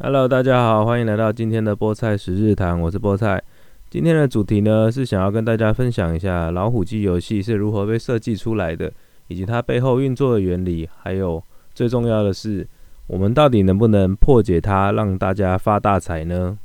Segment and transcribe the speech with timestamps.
[0.00, 3.42] Hello，大家好，欢迎来到今天的菠菜十日谈，我是菠菜。
[3.90, 8.92] 今天的主题呢是想要跟大家分享一下老虎机游戏是如何被设计出来的，
[9.26, 11.42] 以及它背后运作的原理，还有
[11.74, 12.64] 最重要的是，
[13.08, 16.56] 我们到底能不能破解它，让大家发大财呢？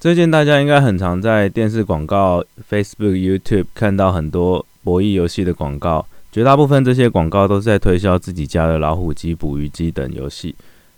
[0.00, 10.54] 最近大家应该很常在电视广告、Facebook、YouTube 看到很多博弈游戏的广告，绝大部分这些广告都是在推销自己家的老虎机、捕鱼机等游戏。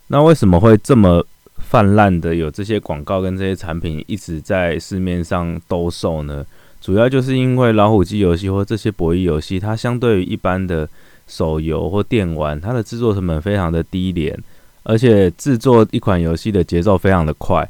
[0.09, 1.25] 那为什么会这么
[1.57, 6.45] 泛滥的有这些广告跟这些产品一直在市面上兜售呢？
[6.83, 10.87] 主要就是因为老虎机游戏或这些博弈游戏，它相对于一般的
[11.27, 14.39] 手游或电玩，它的制作成本非常的低廉，
[14.83, 17.67] 而且制作一款游戏的节奏非常的快。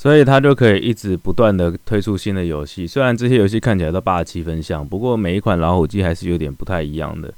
[0.00, 7.34] 所以它就可以一直不断的推出新的游戏，虽然这些游戏看起来都八十七分像，不过每一款老虎机还是有点不太一样的。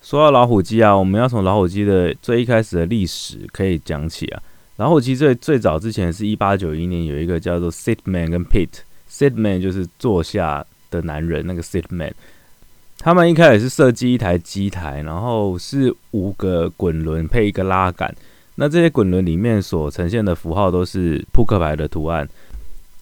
[0.00, 4.40] 说到老虎机啊，我们要从老虎机的最一开始的历史可以讲起啊。
[4.76, 12.14] 老虎机最最早之前是一八九一年有一个叫做 Sit Man 跟 Pit，Sit Man 就是坐下的男人，那个 Sit Man，
[13.00, 18.14] 他们一开始是设计一台机台，然后是五个滚轮配一个拉杆。
[18.60, 22.28] 那这些滚轮里面所呈现的符号都是扑克牌的图案。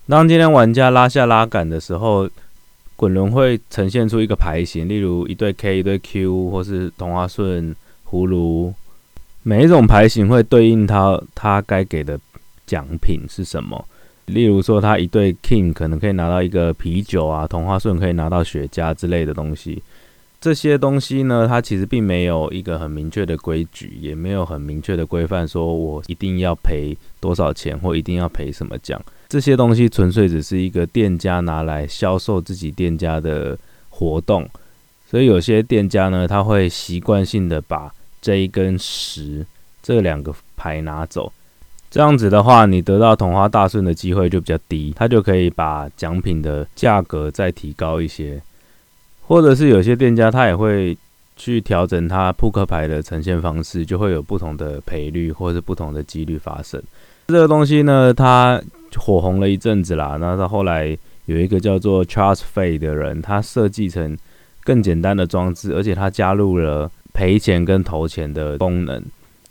[0.06, 2.28] 当今天玩家拉下拉杆的时候，
[2.94, 7.74] 滚轮会呈现出一个牌型，例如一对 K、一对 Q，或是同花顺、
[8.06, 8.74] 葫芦。
[9.42, 12.20] 每一种牌型会对应它它该给的
[12.66, 13.82] 奖品是什么。
[14.26, 19.82] 例如说，它一对 King 可能可以拿到一个啤酒啊，同花顺可以拿到雪茄之类的东西。
[20.40, 29.00] 这些东西呢，它其实并没有一个很明确的规矩，也没有很明确的规范，说我一定要赔多少钱或一定要赔什么奖。
[29.28, 34.48] 这些东西纯粹只是一个店家拿来销售自己店家的活动。
[35.08, 39.44] 所以有些店家呢，他会习惯性的把 J 跟十
[39.82, 41.32] 这两个牌拿走。
[41.90, 48.40] 这样子的话，你得到同花大顺的机会就比较低，他就可以把奖品的价格再提高一些。
[49.26, 50.96] 或者是有些店家他也会
[51.36, 56.82] 去调整他扑克牌的呈现方式，就会有不同的赔率或者是不同的几率发生。
[57.26, 58.62] 这个东西呢，它
[58.96, 60.16] 火红了一阵子啦。
[60.20, 64.16] 那到后来有一个叫做 Charles Fay 的人，他设计成
[64.62, 69.02] 更简单的装置，而且他加入了赔钱跟投钱的功能。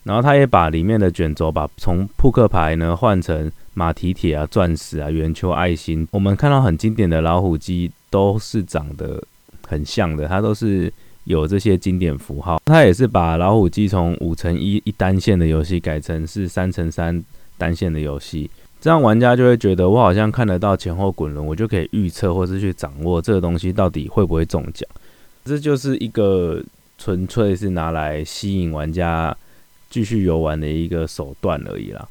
[0.03, 6.07] 然后他也把里面的卷轴把从扑克牌呢换成马蹄铁啊、钻石啊、圆球、爱心。
[6.11, 9.21] 我们看到很经典的老虎机都是长得。
[9.67, 10.91] 很像的，它都是
[11.25, 12.59] 有这些经典符号。
[12.65, 17.23] 它也是把老虎机从五乘一一单线的游戏改成是三乘三
[17.57, 18.49] 单线的游戏，
[18.81, 24.87] 这样玩家就会觉得我好像看得到前后滚轮，我就可以预测或是去掌握这个东西到底会不会中奖。
[25.45, 26.61] 这就是一个
[26.97, 29.35] 纯粹是拿来吸引玩家
[29.89, 32.07] 继续游玩的一个手段而已啦。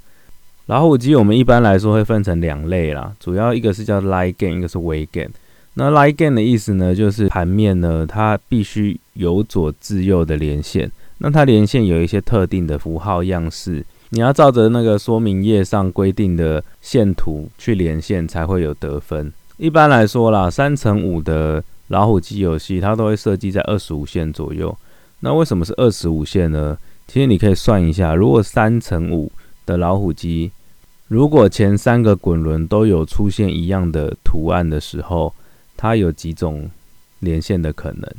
[0.67, 5.31] 老虎机我们一般来说会分成两类啦，主要一个是叫 light game，一个是 weight game。
[5.75, 10.91] 那 light game 的意思呢，就是盘面呢，它必须由左至右的连线。
[11.19, 19.33] 那它连线有一些特定的符号样式，你要照着那个说明页上规定的线图去连线，才会有得分。
[19.57, 24.77] 一般来说啦，三乘五的老虎机游戏，它都会设计在二十五线左右。
[25.21, 26.77] 那为什么是二十五线呢？
[27.07, 29.31] 其实你可以算一下，如果三乘五
[29.67, 30.51] 的老虎机，
[31.09, 35.33] 如果前三个滚轮都有出现一样的图案的时候，
[35.85, 36.71] 它有几种
[37.19, 38.11] 连线的可能？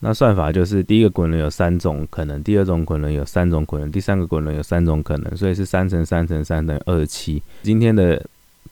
[0.00, 7.40] 那算法就是第一个滚轮有三种可能，第二种滚轮有三种可能，第三个滚轮有三种可能，所以是三乘三乘三等于二十七。
[7.62, 8.20] 今天的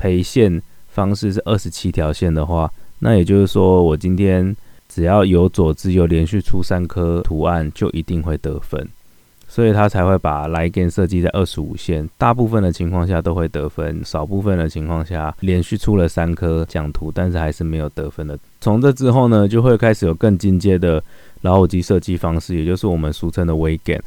[0.00, 2.68] 陪线方式是二十七条线的话，
[2.98, 4.56] 那也就是说，我今天
[4.88, 8.84] 只要有左至右连续出三颗图案，就一定会得分。
[9.52, 18.38] 所以他才会把来电设计在二十五线，大部分的情况下都会得分，少部分的情况下连续出了三颗奖图，但是还是没有得分的。
[18.62, 21.04] 从这之后呢，就会开始有更进阶的
[21.42, 24.00] 老虎机设计方式，也就是我们俗称的微 game。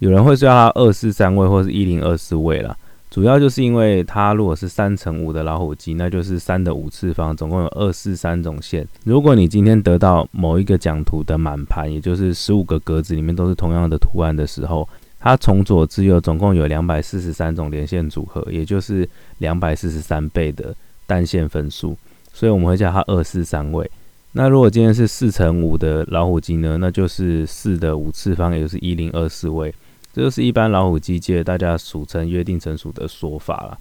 [0.00, 2.76] 有人会说它二四三位或是一零二四位了。
[3.10, 8.86] 主要就是因为它如果是三乘五的老虎机，那就是三的五次方，总共有二四三种线。
[9.04, 14.86] 如果你今天得到某一个奖图的满盘，也就是十五个格子里面都是同样的图案的时候，
[15.18, 19.08] 它从左至右总共有两百四十三种连线组合，也就是
[19.38, 20.74] 两百四十三倍的
[21.06, 21.96] 单线分数，
[22.32, 23.90] 所以我们会叫它二四三位。
[24.32, 29.74] 那如果今天是四乘五的老虎机呢，那就是四的五次方，也就是一零二四位。
[30.18, 33.78] 这就是一般老虎机界大家俗称约定成熟的说法了。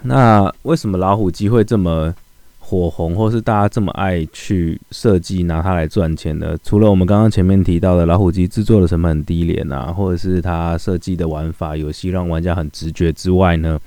[0.00, 2.14] 那为什么老虎机会这么
[2.58, 6.56] 火红，或是大家这么爱去设计拿它来赚钱的？
[6.64, 13.78] 除了我们刚刚前面提到的老虎机制作的成本很低廉啊，或者是它设计的玩法游戏让玩家很直觉之外呢？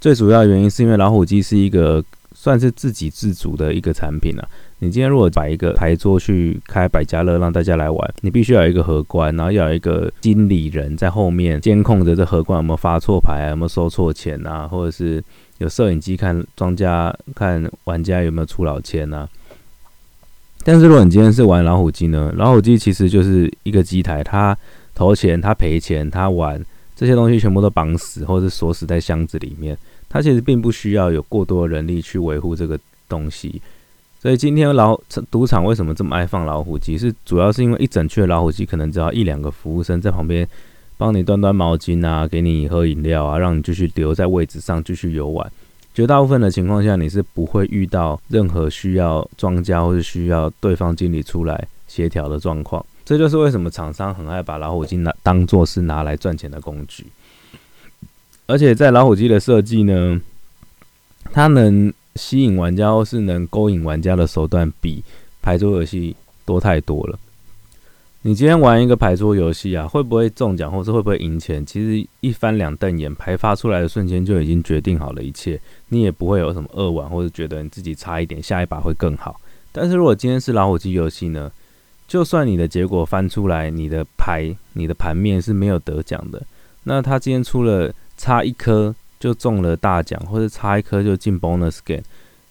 [0.00, 2.02] 最主要原因是因为老虎机是一个
[2.34, 4.48] 算是自给自足的一个产品啊。
[4.78, 15.22] 你今天如果摆一个牌桌去开百家乐让大家来玩，你必须要有一个荷官，然后要有一个经理人在后面监控着这荷官有没有发错牌，有没有收错钱啊，或者是。
[15.60, 19.28] 有摄影机看庄家看玩家有没有出老千啊？
[20.64, 22.32] 但是如果你今天是玩老虎机呢？
[22.34, 24.56] 老虎机其实就是一个机台，它
[24.94, 26.58] 投钱、它赔钱、它玩
[26.96, 29.76] 这些东西全部都绑死或者锁死在箱子里面。
[30.10, 32.78] 它其实并不需要有过多的人力去维护这个
[33.08, 33.62] 东西。
[34.20, 36.98] 所以今天老赌场为什么这么爱放老虎机？
[36.98, 40.46] 是主要是因为一整区的老虎机可能只要一两个服务生在旁边。
[40.98, 45.50] 帮你端端毛巾啊，给你喝饮料啊，让你继续留在位置上继续游玩。
[45.94, 52.84] 绝大部分的情况下，你是不会遇到任何需要庄家或是需要对方经理出来协调的状况。
[53.02, 57.06] 这就是为什么厂商很爱把老虎机拿当做是拿来赚钱的工具。
[58.50, 60.20] 而且在老虎机的设计呢，
[61.32, 65.00] 它能吸引玩家或是能勾引玩家的手段，比
[65.40, 67.16] 牌桌游戏多太多了。
[68.22, 71.64] 你今天玩一个牌桌游戏啊，会不会中奖，或是会不会赢钱？
[71.64, 75.58] 其实一翻两瞪眼，牌发出来的瞬间就已经决定好了一切，
[75.88, 79.40] 你也不会有什么扼腕，或者觉得你自己差一点，下一把会更好。
[79.70, 81.48] 但是如果今天是老虎机游戏呢？
[82.08, 86.42] 就算你的结果翻出来，你的牌、你的盘面是没有得奖的，
[86.82, 92.02] 那他今天出了差一颗就中了大奖，或者差一颗就进 bonus game，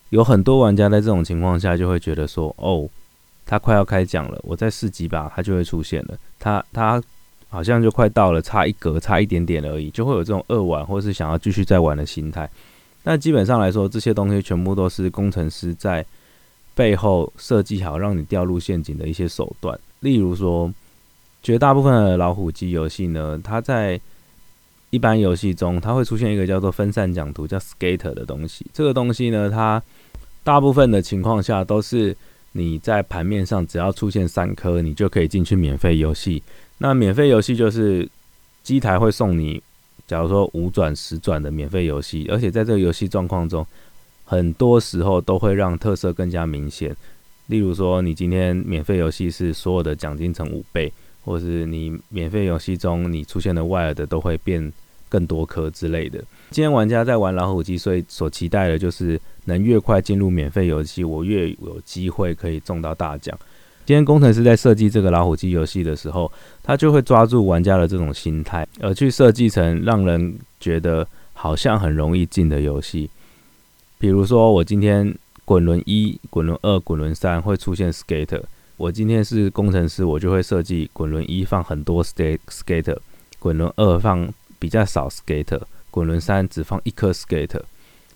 [0.10, 2.90] 有很多玩家在这种情况下就会觉得说，哦。
[3.46, 6.16] 他快要开奖了，我再试几把，它就会出现了。
[6.38, 7.02] 他他
[7.48, 12.48] 好像就快到了，差一格，差一点点而已，就会有这种二玩或是想要继续再玩的心态。
[13.02, 16.06] 那基本上来说，这些东西全部都是工程师在
[16.76, 19.80] 背后设计好，让你掉入陷阱的一些手段。
[20.02, 20.72] 例如说，
[21.42, 24.00] 绝大部分的老虎机游戏呢，它在
[24.90, 28.66] 一般游戏中，它会出现一个叫做分散奖图，叫 Skater 的东西。
[28.74, 29.82] 这个东西呢，它
[30.44, 32.16] 大部分的情况下都是。
[32.54, 36.42] 你在盘面上只要出现三颗，你就可以进去免费游戏。
[36.80, 38.10] 那免费游戏就是
[38.64, 39.62] 机台会送你，
[40.08, 43.64] 假如说五转十转的免费游戏，而且在这个游戏状况中，
[44.26, 46.94] 很多时候都会让特色更加明显。
[47.46, 50.92] 例如说，你今天免费游戏是所有的奖金乘五倍，
[51.30, 54.74] 或是你免费游戏中你出现的外耳的都会变。
[55.12, 56.24] 更多颗之类的。
[56.52, 63.36] 今天玩家在玩老虎机，所以所期待的就是能越快进入免费游戏，我越有机会可以中到大奖。
[63.88, 66.32] 今天工程师在设计这个老虎机游戏的时候，
[66.62, 73.10] 他就会抓住玩家的这种心态，而去设计成让人觉得好像很容易进的游戏。
[73.98, 75.12] 比如说，我今天
[75.44, 78.44] 滚轮一、滚轮二、滚轮三会出现 skater，
[78.80, 82.98] 我今天是工程师，我就会设计滚轮一放很多 skater，
[83.38, 84.28] 滚轮二放。
[84.62, 87.62] 比较少 skater，滚轮三只放一颗 skater，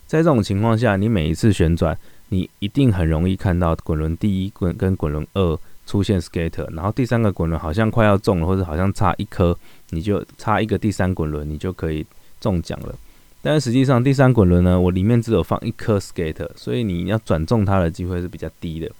[0.05, 9.57] 在这种情况下，你每一次旋转，你一定很容易看到滚轮第一滚跟滚轮二出现 skater，然后第三个滚轮好像快要中了，或者好像差一颗，
[9.91, 12.05] 你就差一个第三滚轮，你就可以
[12.41, 12.93] 中奖了。
[13.41, 18.91] 但实际上第三滚轮呢，我里面只有放一颗 skater，所以你要转中它的机会是比较低的。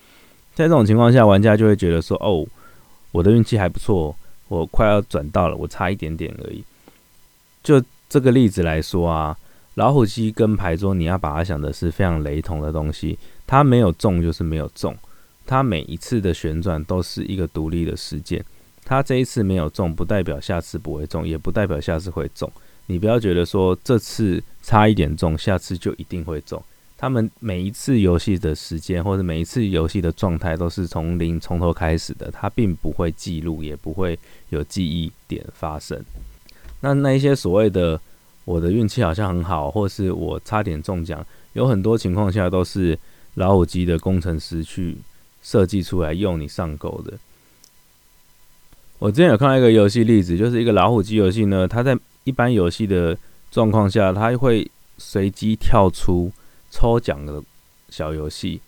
[0.55, 2.45] 在这种情况下，玩家就会觉得说，哦，
[3.11, 4.15] 我的运气还不错，
[4.47, 6.63] 我快要转到了，我差一点点而已。
[7.63, 9.35] 就这个例子来说啊，
[9.75, 13.17] 老虎机跟牌桌，你要把它想的是非常雷同的东西。
[13.47, 14.95] 它没有中就是没有中，
[15.45, 18.43] 它每一次的旋转都是一个独立的事件。
[18.85, 22.51] 它这一次没有中，不代表下次不会中，也不代表下次会中。
[22.85, 26.61] 你不要觉得说这次差一点中，下次就一定会中。
[27.03, 34.17] 他们每一次游戏的时间或者每一次游戏的状态都是从零从头开始的，它并不会记录，也不会
[34.51, 36.01] 有记忆点发生。
[36.79, 37.99] 那那一些所谓的
[38.45, 42.97] 我的运气好像很好，或是我差点中奖，有很多情况下都是
[43.33, 44.95] 老虎机的工程师去
[45.41, 47.11] 设计出来用你上钩的。
[48.99, 53.17] 我之前有看到一个游戏例子，就是一个老虎机游戏呢，它在一般游戏的
[53.51, 56.31] 状况下，它会随机跳出
[56.73, 57.39] 抽奖的
[57.89, 58.59] 小游戏。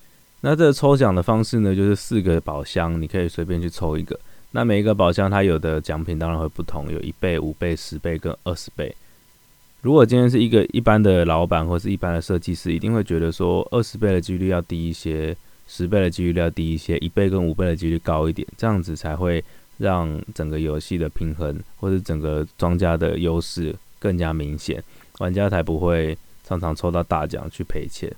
[0.42, 4.18] 那这个抽奖的方式呢，就是四个宝箱，你可以随便去抽一个。
[4.52, 8.96] 那每一个宝箱它有的奖品当然会不同，有一倍、五倍、十倍跟二十倍。
[9.82, 15.36] 如果今天是一个一般的老板或是一般的设计师，一定会觉得说二十倍的几率要低一些，
[15.68, 19.44] 十倍的几率要低一些，一倍跟五倍的几率高一点，这样子才会
[19.78, 24.84] 让整个游戏的平衡或者整个庄家的优势更加明显，
[25.18, 28.10] 玩家才不会常常抽到大奖去赔钱。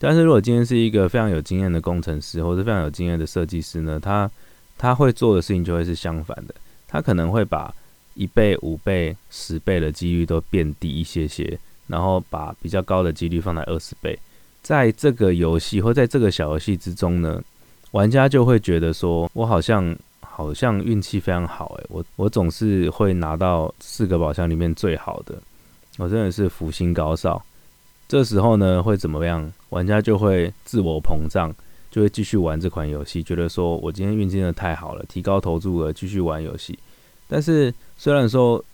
[0.00, 4.30] 但是如果今天是一个非常有经验的工程师，或者非常有经验的设计师呢，他
[4.76, 6.54] 他会做的事情就会是相反的，
[6.86, 7.74] 他可能会把
[8.14, 14.18] 一倍、五倍、十倍的几率都变低一些些，然后把比较高的几率放在二十倍。
[14.62, 17.42] 在这个游戏或在这个小游戏之中呢，
[17.92, 25.34] 玩家就会觉得说，我好像好像运气非常好，诶，我我总是会拿到四个宝箱里面最好的，
[25.98, 27.44] 我真的是福星高照。
[28.08, 29.52] 这时候呢，会怎么样？
[29.68, 31.54] 玩家就会自我膨胀，
[31.90, 36.78] 就会继续玩这款游戏，觉得说我今天运气真的太好了，提高投注额，继续玩游戏。
[37.28, 38.64] 但是虽然说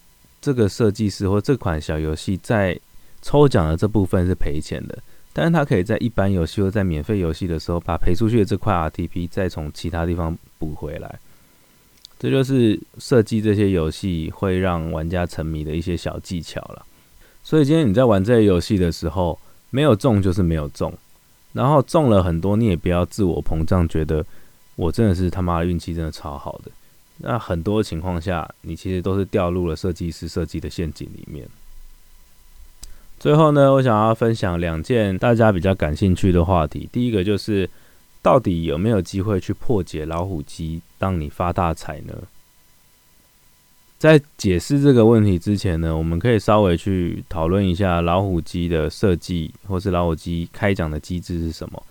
[0.40, 2.78] 这个设计师或这款小游戏在
[3.23, 4.97] 抽奖的这部分是赔钱的，
[5.33, 11.19] 但是他可以在一般游戏或在免费游戏的时候，把赔出去的这块 RTP 再从其他地方补回来。
[12.21, 16.87] 这就是设计这些游戏会让玩家沉迷的一些小技巧了。
[17.45, 20.93] 所以今天你在玩这些游戏的时候，没有中就是没有中，
[21.53, 24.25] 然后中了很多，你也不要自我膨胀，觉得
[24.77, 26.71] 我真的是他妈运气真的超好的。
[27.19, 31.47] 那很多情况下，你其实都是掉入了设计师设计的陷阱里面。
[33.21, 36.89] 最后呢，我想要分享两件大家比较感兴趣的话题。
[36.91, 37.69] 第一个就是，
[38.21, 42.15] 到底有没有机会去破解老虎机，让你发大财呢？
[44.05, 51.83] 在解释这个问题之前呢，我们可以稍微去讨论一下老虎机的设计，或是老虎机开奖的机制是什么。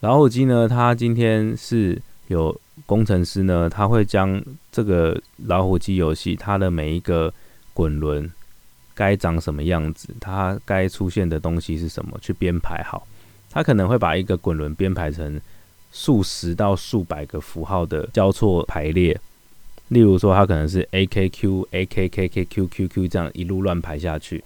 [0.00, 7.30] 老虎机呢，它今天是有工程师呢，他会将这个老虎机游戏它的每一个
[7.74, 8.32] 滚轮
[8.94, 13.06] 该长什么样子，它该出现的东西是什么，去编排好。
[13.50, 15.38] 他可能会把一个滚轮编排成
[15.92, 19.20] 数十到数百个符号的交错排列。
[19.88, 24.42] 例如说，它可能是 A K Q A K K K Q Q Q 这样一路乱排下去，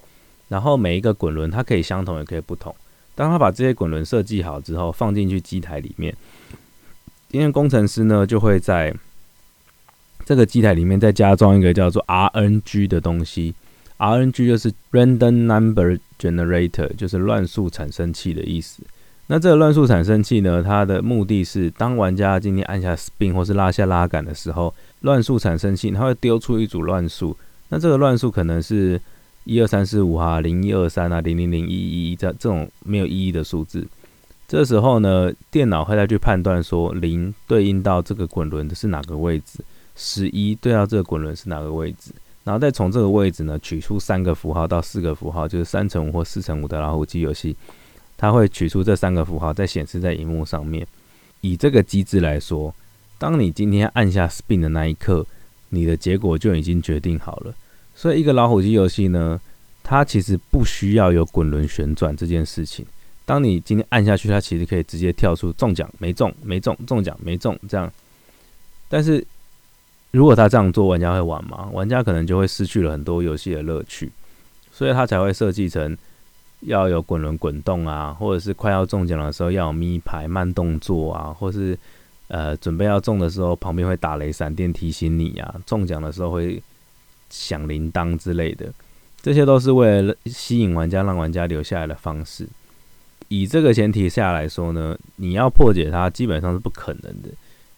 [0.49, 2.75] 然后每一个滚轮它可以相同，也可以不同。
[3.14, 6.14] 当他把这些滚轮设计好之后，放进去机台里面，
[7.28, 8.95] 今天工程师呢就会在
[10.25, 13.54] 这个机台里面再加装一个叫做 R N G 的东西。
[13.97, 18.83] R N G 就是 Random Number Generator，就是乱数产生器的意思。
[19.28, 24.75] 那这个乱数产生器呢，它的目的是当玩家今天按下 Spin 或是拉下拉杆的时候。
[25.02, 27.37] 乱数产生器，它会丢出一组乱数。
[27.68, 29.00] 那这个乱数可能是
[29.44, 33.87] 一二三四五哈，零一二三啊，零零零一一一这这种没有意义的数字。
[34.49, 39.61] 这时候呢，电脑会再去判断说，零对应到这个滚轮的是哪个位置，
[39.94, 42.11] 十一对到这个滚轮是哪个位置，
[42.42, 47.54] 然后再从这个位置呢取出三个符号到四个符号，就是三乘五或四乘五的老虎机游戏，
[48.18, 50.87] 它会取出这三个符号，再显示在荧幕上面。
[51.40, 52.75] 以这个机制来说。
[53.20, 55.26] 当你今天按下 Spin 的那一刻，
[55.70, 57.52] 你的结果就已经决定好了。
[57.92, 59.40] 所以，一个老虎机游戏呢，
[59.82, 62.87] 它其实不需要有滚轮旋转这件事情。
[63.25, 67.92] 当你今天按下去，它其实可以直接跳出中奖没中没中中奖没中这样。
[68.88, 69.26] 但是，
[70.12, 71.68] 如果他这样做，玩家会玩吗？
[71.72, 74.12] 玩家可能就会失去了很多游戏的乐趣。
[74.70, 75.98] 所以，他才会设计成
[76.60, 81.78] 要有滚轮滚动啊，或者是快要中奖的时候要有咪牌慢动作啊，或是。
[82.30, 86.62] 呃，准备要中的时候，旁边会打雷闪电提醒你啊；中奖的时候会
[87.30, 88.70] 响铃铛之类的，
[89.22, 92.46] 这些都是为了吸引玩家，让玩家留下来的方式。
[93.28, 97.30] 以这个前提下来说呢，你要破解它基本上是不可能的，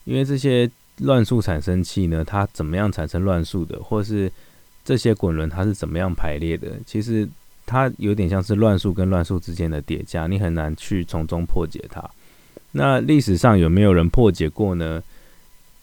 [0.03, 4.29] 因为这些乱数产生器呢，它怎么样产生乱数的，或是
[4.85, 7.29] 这些滚轮它是怎么样排列的，其实
[7.71, 12.03] 它有点像是乱数跟乱数之间的叠加，你很难去从中破解它。
[12.73, 15.01] 那历史上有没有人破解过呢？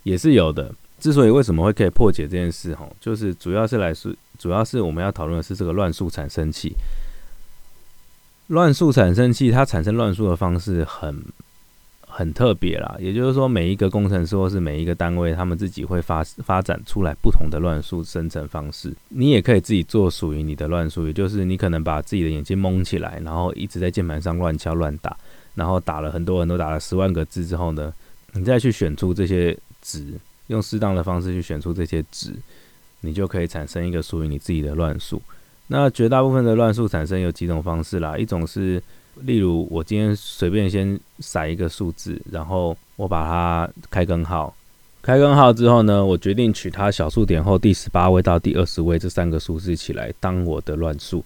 [0.04, 0.70] 也是有的。
[1.00, 6.74] 之所以为什么会可以破解这件事，哈，就是主要是来说，主要是我们要讨论的是这个乱数产生器。
[8.48, 11.24] 乱数产生器它产生乱数的方式很
[12.18, 18.92] 很特别啦，也就是说，每一个工程师或是每一个单位，他们自己会发发展出来不同的乱数生成方式。
[19.10, 25.16] 你也可以自己做属于你的乱数，也就是你可能把自己的眼睛蒙起来，然后一直在键盘上乱敲乱打。
[25.54, 27.94] 然后打了很多很多，打了十万个字之后呢，
[28.34, 30.14] 你再去选出这些值，
[30.48, 32.34] 用适当的方式去选出这些值，
[33.02, 35.22] 你就可以产生一个属于你自己的乱数。
[35.68, 38.82] 那绝大部分的乱数产生有几种方式啦，一种是，
[39.22, 44.56] 例如我今天随便先撒一个数字，然后我把它开根号，
[45.02, 51.24] 开根号之后呢，我决定取它小数点后第十八位到第二十位这三个数字起来当我的乱数。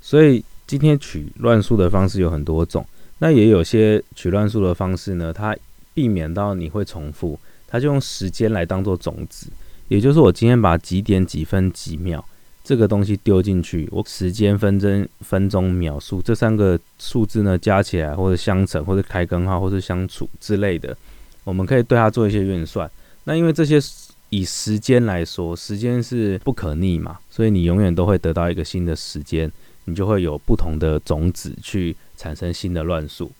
[0.00, 2.84] 所以今天取乱数的方式有很多种。
[3.18, 5.54] 那也有些取乱数的方式呢，它
[5.92, 9.48] 避免到你会重复，它就用时间来当做种子，
[9.88, 12.24] 也就是我今天把几点几分几秒
[12.62, 20.96] 这个东西丢进去，我时间、分针、分钟、秒数这三个数字呢加起来，或者相乘，或者开根号，或者相除之类的，
[21.44, 22.88] 我们可以对它做一些运算。
[23.24, 23.80] 那因为这些
[24.28, 29.50] 以时间来说，时间是不可逆嘛，所以你永远都会得到一个新的时间，
[29.86, 33.30] 你就会有不同的种子去产生新的乱数。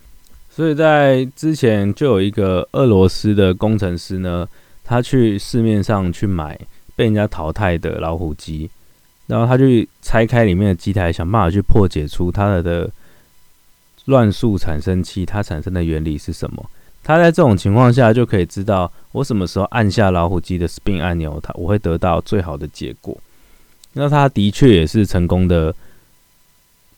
[0.49, 4.49] 所以在之前就有一个俄罗斯的工程师呢，
[4.83, 6.59] 他去市面上去买
[6.97, 8.69] 被人家淘汰的老虎机，
[9.31, 12.91] 然后他去拆开里面的机台，想办法去破解出它的
[14.07, 16.69] 乱数产生器它产生的原理是什么。
[17.03, 23.17] 他在这种情况下就可以知道我什么时候按下老虎机的 spin 按钮，他我会得到最好的结果。
[23.93, 25.75] 那他的确也是成功的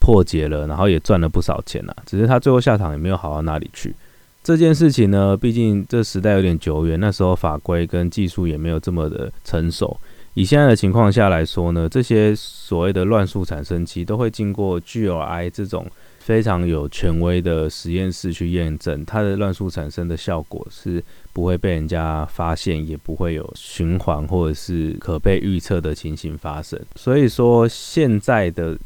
[0.01, 1.95] 破解了，然后也赚了不少钱呐。
[2.05, 3.95] 只是他最后下场也没有好到哪里去。
[4.43, 9.97] 这件事情呢，毕竟这时代有点久远，那时候法规跟技术也没有这么的成熟。
[10.35, 15.87] 以现在的情况下来说呢，这些所谓的乱数产生器都会经过 GRI 这种。
[16.23, 26.81] 非常有权威的实验室去验证它的乱数产生的效果是不会被人家发现，也不会有循环或者是可被预测的情形发生。
[26.95, 28.79] 所以说，现在的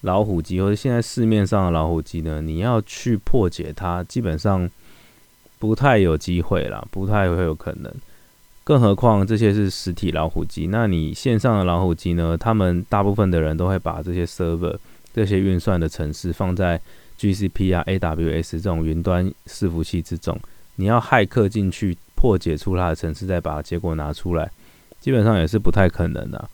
[0.00, 4.66] 老虎机或者现在市面上的老虎机呢，你要去破解它，基本上
[5.58, 7.92] 不太有机会啦，不太会有可能。
[8.64, 12.36] 更何况这些是实体老虎机，那你线上的老虎机呢？
[12.38, 14.76] 他们大部分的人都会把这些 server。
[15.14, 16.80] 这些运算的程式放在
[17.18, 20.40] GCP 啊、AWS 这种云端伺服器之中，
[20.76, 24.50] 你要骇客进去破解出它的程式，再把结果拿出来，
[25.00, 26.48] 基本上也是不太可能的。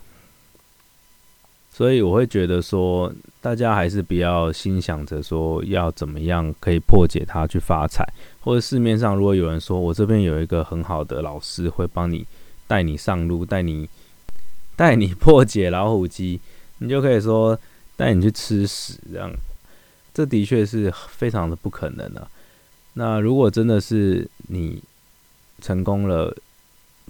[1.79, 8.05] 所以我会觉得说，大家还是不要心想着说要怎么样可以破解它去发财，
[8.41, 12.27] 或者市面上如果有人说我这边有一个很好的老师会帮你
[12.67, 13.89] 带你上路，带你
[14.75, 16.41] 带你破解老虎机，
[16.79, 17.57] 你就可以说。
[17.97, 19.29] 带你去吃屎，这样，
[20.15, 22.31] 这的确是非常的不可能啊。
[22.93, 24.81] 那如果真的是你
[25.61, 26.33] 成功了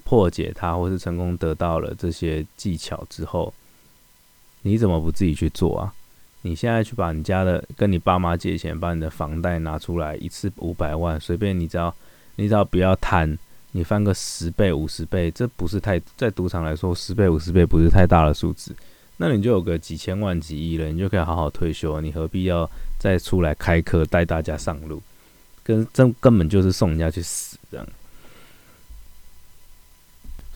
[0.03, 3.53] 破解它，或是成功得到了这些技巧之后，
[4.61, 5.93] 你怎么不自己去做啊？
[6.41, 11.93] 你现在去把你家的跟你爸妈借钱，把你的房贷拿出来，一次五百万，随便你只要
[12.37, 13.37] 你只要不要贪，
[13.73, 18.75] 你翻个十倍、五十倍，这不是太在赌场来说，十倍、五十倍不是太大的数字。
[19.17, 21.99] 那你就有个几千万、几亿了，你就可以好好退休。
[21.99, 25.01] 你何必要再出来开课带大家上路？
[25.61, 27.85] 跟真根本就是送人家去死这样。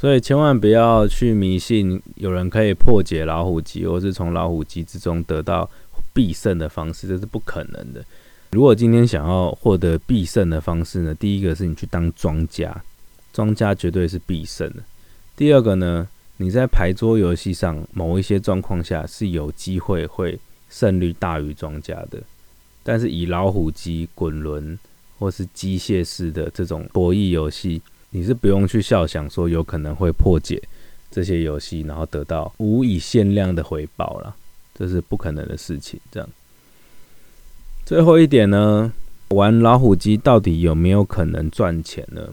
[0.04, 5.70] 所以千万不要去迷信有人可以破解老虎机，或是从老虎机之中得到
[6.12, 8.04] 必胜的方式，这是不可能的。
[8.52, 11.16] 如果今天想要获得必胜的方式呢？
[11.16, 12.84] 第一个是你去当庄家，
[13.32, 14.84] 庄家绝对是必胜的。
[15.38, 16.06] 第二个呢？
[16.36, 20.38] 你在牌桌游戏上某一些状况下是有机会会
[20.70, 22.22] 胜率大于庄家的，
[22.84, 24.78] 但是以老虎机、滚轮
[25.18, 27.82] 或是机械式的这种博弈游戏，
[28.14, 30.62] 你是不用去笑想说有可能会破解
[31.12, 34.36] 这些游戏，然后得到无以限量的回报了，
[34.76, 36.00] 这是不可能的事情。
[36.12, 36.30] 这样，
[37.86, 38.94] 最后一点呢，
[39.30, 42.30] 玩老虎机到底有没有可能赚钱呢？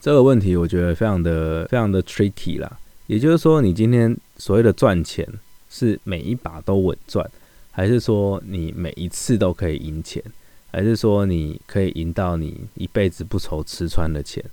[0.00, 5.26] 这个问题我觉得非常的非常的 tricky 啦，也就是说，你今天所谓的赚钱
[5.68, 7.28] 是每一把都稳赚，
[7.70, 10.22] 还是说你每一次都可以赢钱，
[10.70, 14.44] 还是说你可以赢到你一辈子不愁吃穿的钱？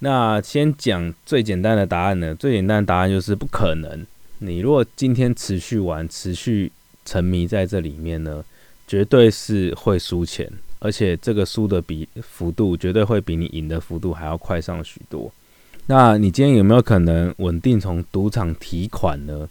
[0.00, 2.34] 那先讲最简单的答案呢？
[2.34, 4.06] 最简单的答案就是不可能。
[4.38, 6.72] 你如果今天持续玩、持续
[7.04, 8.44] 沉迷在这里面呢，
[8.86, 10.50] 绝对是会输钱。
[10.84, 15.32] 而且这个输的比幅度绝对会比你赢的幅度还要快上许多。
[15.86, 19.48] 那你今天有没有可能稳定从赌场提款呢？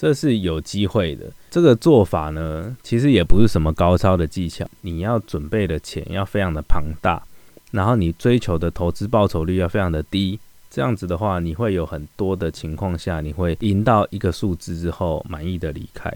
[0.00, 1.26] 这是有机会的。
[1.50, 4.66] 这个做法呢，其实也不是什么高超的技巧。
[4.80, 7.22] 你要准备的钱要非常的庞大，
[7.70, 10.40] 然后你追求的投资报酬率要非常的低。
[10.70, 16.10] 这样子的话，你会有很多的情况下，你会赢到一个数字之后满意的离开。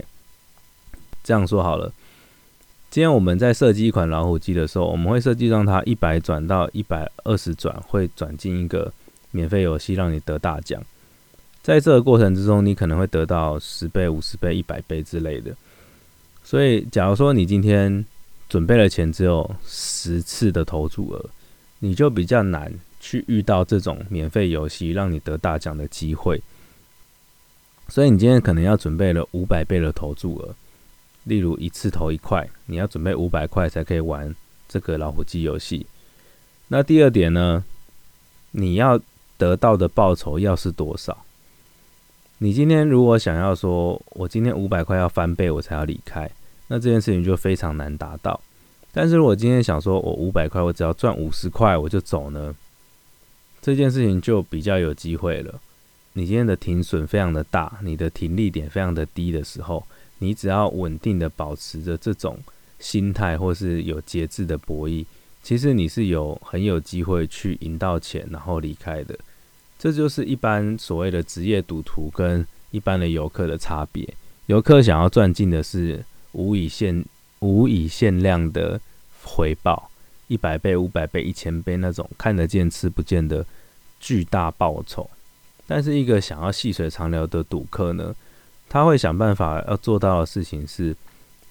[1.22, 1.92] 这样说好了。
[2.88, 8.90] 今天我们在设计一款老虎机的时候，我们会设计让它一百转到一百二十转，会转进一个
[9.30, 10.82] 免费游戏，让你得大奖。
[11.64, 15.56] 在这个过程之中，你可能会得到十倍、五十倍、一百倍之类的。
[16.42, 18.04] 所以，假如说你今天
[18.50, 21.24] 准备的钱只有十次的投注额，
[21.78, 26.38] 你就比较难去遇到这种免费游戏让你得大奖的机会。
[27.88, 30.54] 所以，你今天可能要准备了五百倍的投注额。
[31.22, 34.36] 例如一次投一块，你要准备五百块才可以玩
[34.68, 35.86] 这个老虎机游戏。
[36.68, 37.64] 那第二点呢，
[38.50, 39.00] 你要
[39.38, 41.24] 得到的报酬要是多少？
[42.38, 46.30] 你今天如果想要说，我今天五百块要翻倍我才要离开，
[46.68, 48.40] 那这件事情就非常难达到。
[48.92, 52.54] 但是如果今天想说我五百块我只要赚五十块我就走呢，
[53.62, 55.60] 这件事情就比较有机会了。
[56.12, 59.84] 你今天的停损非常的大，你的停利点非常的低的时候，
[60.18, 62.38] 你只要稳定的保持着这种
[62.78, 65.04] 心态，或是有节制的博弈，
[65.42, 69.18] 其实你是有很有机会去赢到钱，然后离开的。
[69.84, 74.08] 这就是一般所谓的职业赌徒跟一般的游客的差别。
[74.46, 77.04] 游客想要赚进的是无以限、
[77.40, 78.80] 无以限量的
[79.22, 79.90] 回报，
[80.26, 83.44] 一百倍、五百倍、一千倍那种看得见、吃不见的
[84.00, 85.10] 巨大报酬。
[85.66, 88.16] 但是一个想要细水长流的赌客呢，
[88.70, 90.96] 他会想办法要做到的事情是，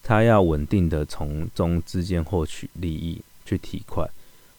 [0.01, 4.09] 他要稳定的从中之间获取利益去提款。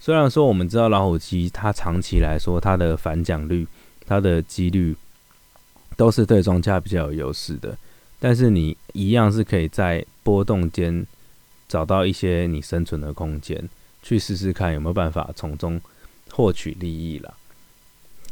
[0.04, 3.66] 虽然说我们知道老虎机它长期来说它的反奖率、
[4.06, 4.94] 它的几率
[5.96, 7.74] 都是对庄家比较有优势的，
[8.20, 11.06] 但是你一样是可以在波动间
[11.66, 13.66] 找到一些你生存的空间，
[14.02, 15.80] 去试试看有没有办法从中
[16.32, 17.32] 获取利益了。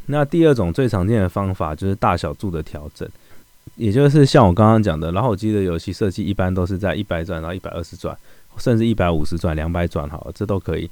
[0.05, 3.09] 那第二种最常见的方法就是大小注的调整，
[3.77, 8.15] 也就是像我刚刚讲的，老虎机的游戏设计一般都是在一百转到一百二十转，
[8.59, 10.91] 甚至一百五十转、两百转，好了，这都可以。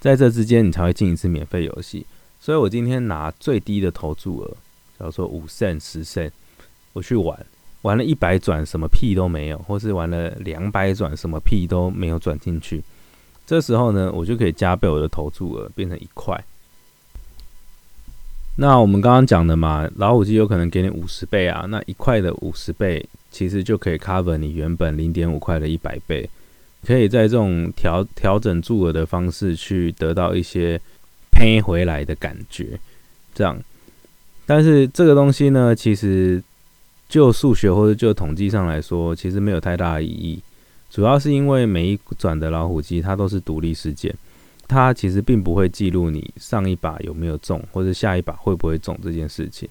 [0.00, 2.06] 在这之间，你才会进一次免费游戏。
[2.40, 4.56] 所以我今天拿最低的投注额，
[4.98, 6.30] 假如说五胜、十胜
[6.92, 7.46] 我去玩，
[7.82, 12.82] 玩了一百转，什么屁都没有；或是玩了两百转，什么屁都没有转进去。
[13.44, 16.44] 这时候呢，我就可以加倍我的投注额，变成一块。
[18.56, 26.28] 那我们刚刚讲的嘛，老虎机有可能给你五十倍啊，那一块的五十倍其实就可以 cover 你原本零点五块的一百倍，
[26.86, 30.80] 可以在这种调调整注额的方式去得到一些
[31.30, 32.78] 赔回来的感觉，
[33.34, 33.58] 这样。
[34.46, 36.42] 但是这个东西呢，其实
[37.08, 40.42] 就数学或者就统计上来说，其实没有太大的意义，
[40.90, 44.14] 主要是因为每一转的老虎机它都是独立事件。
[44.66, 49.66] 它其实并不会记录你上一把有没有中，或者下一把会不会中这件事情。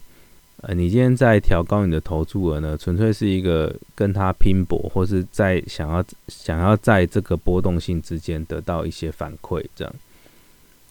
[0.62, 9.94] 呃，你今天在调高你的投注额呢，纯粹是一个跟它拼搏，或是在想要想要在这个波动性之间得到一些反馈，这样。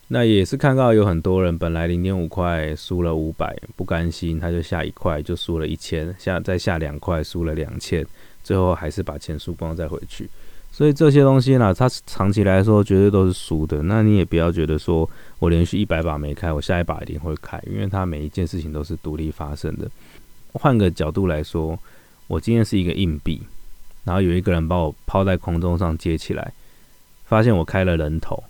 [0.09, 8.07] 那也是看到有很多人本来零点五块输了五百，不甘心，他就下一块就输了一千，下再下两块输了两千，
[8.45, 10.31] 最后还是把钱输光再回去。
[10.77, 13.83] 所以这些东西呢，它长期来说绝对都是输的。
[13.85, 15.09] 那你也不要觉得说
[15.39, 19.91] 我连续一百把没开，我下一把一定会开，因为它每一件事情都是独立发生的。
[20.53, 21.79] 换个角度来说，
[22.27, 23.41] 我今天是一个硬币，
[24.05, 26.53] 然后有一个人把我抛在空中上接起来，
[27.25, 28.45] 发现我开了人头，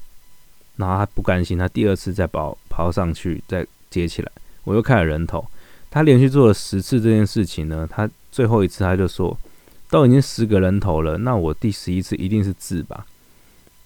[0.74, 4.32] 然后他不甘心，他第二次再把我抛上去再接起来，
[4.64, 5.46] 我又开了人头。
[5.88, 9.38] 他连续做了十次这件事情呢，他最后一次他就说。
[9.88, 13.06] 都已经十个人头了，那我第十一次一定是字吧？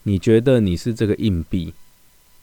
[0.04, 1.74] 你觉得你是这个硬币，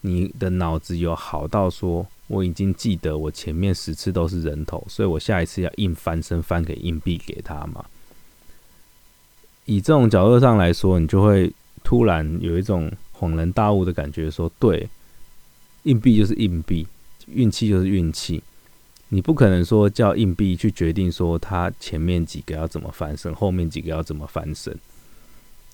[0.02, 7.84] 你的脑子有好到说我已经记得我前面十次都是人头，所以我下一次要硬翻身翻给硬币给他吗？
[9.64, 14.88] 以这种角度上来说，你就会突然有一种恍然大悟的感觉，说对，
[15.82, 16.86] 硬币就是硬币，
[17.26, 18.42] 运气就是运气。
[19.10, 24.76] 你不可能说叫硬币去决定说它前面几个要怎么翻身，后面几个要怎么翻身。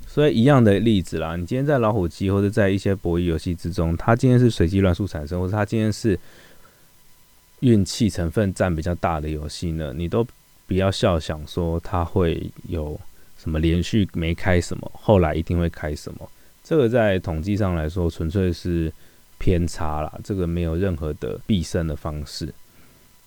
[0.06, 6.18] 所以一样的例子啦，你今天在老虎机或者在一些博弈游戏之中，它今天是随机乱数产生，或者它今天是
[7.60, 10.24] 运气成分占比较大的游戏呢，你都
[10.66, 12.98] 不要笑想说它会有
[13.38, 16.30] 什么连续没开什么，后来一定会开什么。
[16.62, 18.92] 这个在统计上来说纯粹是
[19.38, 22.52] 偏差啦，这个没有任何的必胜的方式。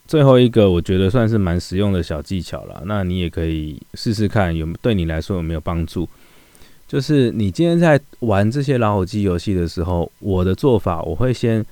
[0.07, 2.81] 最后一个，我觉得算是蛮实用的小技巧了。
[2.85, 6.07] 那你也可以试试看，有对你来说有没有帮助？
[6.87, 11.65] 就是你今天在玩这些老虎机游戏的时候，我的做法，我会先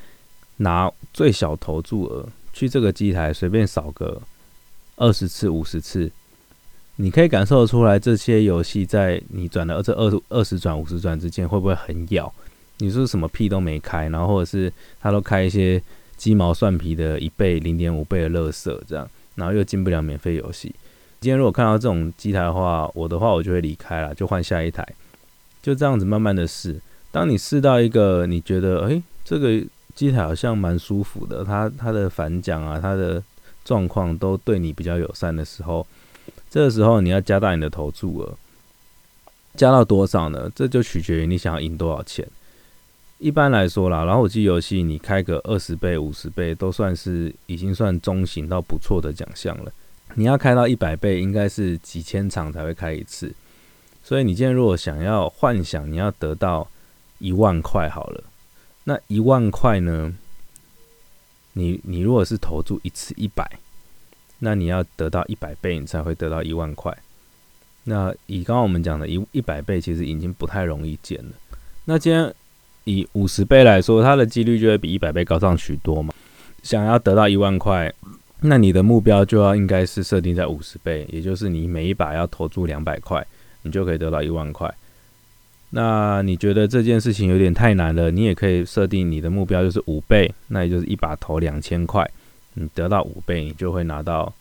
[0.58, 4.22] 拿最小投注额去这个机台随便扫个
[4.98, 6.12] 二十次、五十次，
[6.98, 12.34] 你可以感受出来这些游戏在你转的这二二十转、五十转之间会不会很咬？
[12.80, 15.82] 你说什么屁都没开，然后或者是他都开一些。
[16.18, 20.74] 鸡毛蒜皮的一倍、零点五倍的乐色，这样，然后又进不了免费游戏。
[21.22, 24.88] 今天如果看到这种机台的话，我的话我就会离开了，就换下一台，
[25.62, 26.80] 就这样子慢慢的试。
[27.12, 29.64] 当你试到一个你觉得，诶，这个
[29.96, 33.24] 机台好像蛮舒服的，它它的反奖啊，它的
[33.64, 35.88] 状况都对你比较友善的时候，
[36.50, 38.38] 这个时候你要加大你的投注额，
[39.56, 40.52] 加到多少呢？
[40.54, 42.28] 这就取决于你想要赢多少钱。
[43.18, 49.72] 一般来说啦，老虎机游戏你开个二十倍、五十倍都算是已经算中型到不错的奖项了。
[50.16, 53.34] 你要开到一百倍，应该是几千场才会开一次。
[54.04, 56.68] 所以你今天如果想要幻想你要得到
[57.20, 58.24] 一万块好了，
[58.84, 60.14] 那一万块呢？
[61.54, 63.50] 你你如果是投注一次一百，
[64.40, 66.96] 那你要得到一百倍，你才会得到一万块。
[67.86, 71.32] 那以刚刚我们讲的一一百倍，其实已经不太容易见了。
[71.86, 72.34] 那今天
[72.86, 76.14] 以五十倍来说，它的几率就会比一百倍高上许多嘛。
[76.64, 77.94] 想要得到一万块，
[78.42, 83.24] 那你的目标就要应该是设定在五十倍，也就是你每一把要投注两百块，
[83.62, 84.74] 你就可以得到一万块。
[85.72, 92.10] 那你觉得这件事情有点太难了，你也可以设定你的目标就是五倍，那也就是一把投两千块，
[92.54, 94.34] 你得到五倍，你就会拿到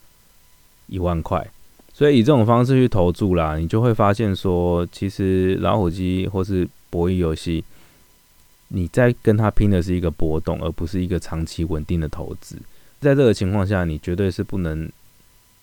[0.86, 1.46] 一万块。
[1.92, 7.64] 所以以这种方式去投注啦，你就会发现说，其实老虎机或是博弈游戏。
[8.68, 12.56] 你在跟他拼的是一个波动，而不是一个长期稳定的投资。
[13.00, 14.90] 在这个情况下，你绝对是不能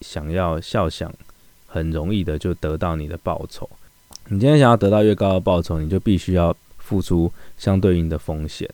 [0.02, 1.12] 想要笑想
[1.66, 3.70] 很容易的就得到你的报酬。
[4.28, 8.70] 你今天想要得到越高的报酬，你就必须要付出相对应的风险，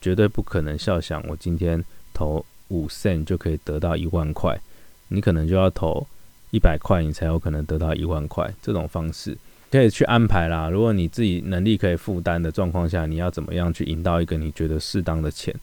[0.00, 4.60] 绝对不可能笑想我今天投五 cent 就可以得到一万块。
[5.08, 6.06] 你可能就要投
[6.50, 8.52] 一百块，你才有可能得到一万块。
[8.60, 9.36] 这种方式。
[9.70, 10.68] 可以去安排啦。
[10.68, 15.54] 如果你自己能力可以负担的状况下，你要怎么样去赢到一个你觉得适当的钱？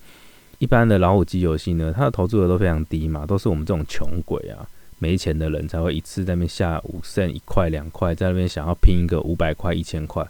[0.60, 4.67] 一般的老虎机游戏呢，它的投资额都非常低嘛，都是我们这种穷鬼啊、
[4.98, 10.26] 没钱的人才会一次在那边下五胜一块两块，在那边想要拼一个五百块一千块。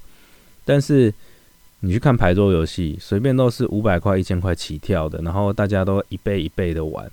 [0.66, 1.14] 但是
[1.80, 7.10] 你去看牌桌游戏，随便都是五百块一千块起跳的，然后大家都一倍一倍的玩。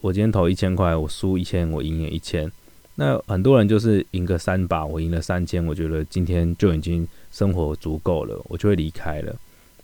[0.00, 2.50] 我今天投一千块，我输一千，我赢了一千。
[2.98, 9.36] 那很多人就是赢个三把，我赢了三千，我觉得今天就已经生活足够了，我就会离开了。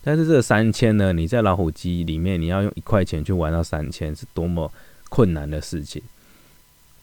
[0.03, 4.73] 但是这三千呢，你在老虎机里面，你要用一块钱去玩到三千，是多么
[5.11, 6.03] 困难的事情。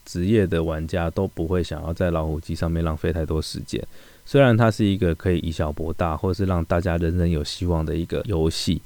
[0.03, 3.79] 职业的玩家都不会想要在老虎机上面浪费太多时间。
[4.25, 8.81] 虽然它是一个可以以小博大，或是让大家人人有希望的一个游戏，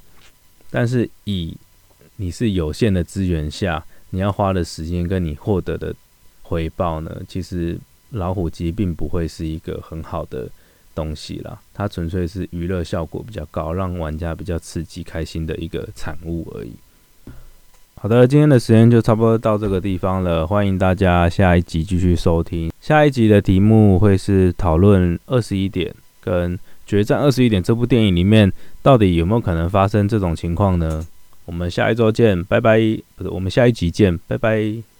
[0.69, 1.55] 但是以
[2.17, 5.95] 你是有限的资源下，你要花的时间跟你获得的。
[6.53, 7.11] 回报呢？
[7.27, 7.77] 其实
[8.11, 10.47] 老虎机并不会是一个很好的
[10.93, 16.71] 东西啦，它纯粹是娱乐效果比较高，让玩家比较刺激开心的一个产物而已。
[17.95, 22.71] 好的，今天的时间就差不多到这个地方了，欢迎大家下一集继续收听。
[22.79, 31.05] 下一集的题目会是讨论二十一点跟决战二十一点这部电影里面到底有没有可能发生这种情况呢？
[31.45, 32.77] 我们下一周见，拜拜！
[33.15, 34.92] 不是，我们下一集见，拜拜。